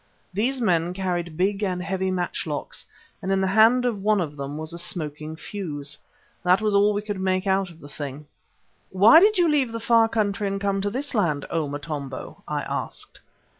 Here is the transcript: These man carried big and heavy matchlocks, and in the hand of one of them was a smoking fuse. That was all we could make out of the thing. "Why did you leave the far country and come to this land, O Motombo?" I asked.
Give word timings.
These 0.33 0.59
man 0.59 0.93
carried 0.95 1.37
big 1.37 1.61
and 1.61 1.79
heavy 1.83 2.09
matchlocks, 2.09 2.87
and 3.21 3.31
in 3.31 3.39
the 3.39 3.45
hand 3.45 3.85
of 3.85 4.01
one 4.01 4.19
of 4.19 4.35
them 4.35 4.57
was 4.57 4.73
a 4.73 4.79
smoking 4.79 5.35
fuse. 5.35 5.95
That 6.41 6.59
was 6.59 6.73
all 6.73 6.91
we 6.93 7.03
could 7.03 7.19
make 7.19 7.45
out 7.45 7.69
of 7.69 7.79
the 7.79 7.87
thing. 7.87 8.25
"Why 8.89 9.19
did 9.19 9.37
you 9.37 9.47
leave 9.47 9.71
the 9.71 9.79
far 9.79 10.09
country 10.09 10.47
and 10.47 10.59
come 10.59 10.81
to 10.81 10.89
this 10.89 11.13
land, 11.13 11.45
O 11.51 11.67
Motombo?" 11.69 12.41
I 12.47 12.63
asked. 12.63 13.19